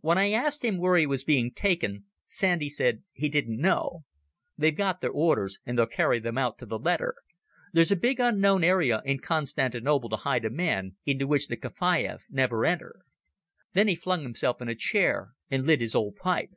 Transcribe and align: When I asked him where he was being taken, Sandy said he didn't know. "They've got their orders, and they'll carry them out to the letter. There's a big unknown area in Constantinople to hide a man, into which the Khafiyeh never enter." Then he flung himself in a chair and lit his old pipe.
When 0.00 0.16
I 0.16 0.30
asked 0.30 0.64
him 0.64 0.78
where 0.78 0.96
he 0.96 1.04
was 1.06 1.24
being 1.24 1.50
taken, 1.52 2.06
Sandy 2.26 2.70
said 2.70 3.02
he 3.12 3.28
didn't 3.28 3.60
know. 3.60 4.04
"They've 4.56 4.74
got 4.74 5.02
their 5.02 5.10
orders, 5.10 5.58
and 5.66 5.76
they'll 5.76 5.84
carry 5.84 6.18
them 6.20 6.38
out 6.38 6.56
to 6.60 6.64
the 6.64 6.78
letter. 6.78 7.14
There's 7.74 7.90
a 7.92 7.96
big 7.96 8.18
unknown 8.18 8.64
area 8.64 9.02
in 9.04 9.18
Constantinople 9.18 10.08
to 10.08 10.16
hide 10.16 10.46
a 10.46 10.50
man, 10.50 10.96
into 11.04 11.26
which 11.26 11.48
the 11.48 11.56
Khafiyeh 11.58 12.20
never 12.30 12.64
enter." 12.64 13.00
Then 13.74 13.88
he 13.88 13.94
flung 13.94 14.22
himself 14.22 14.62
in 14.62 14.68
a 14.70 14.74
chair 14.74 15.32
and 15.50 15.66
lit 15.66 15.82
his 15.82 15.94
old 15.94 16.16
pipe. 16.16 16.52